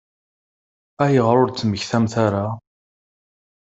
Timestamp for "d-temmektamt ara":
1.51-2.45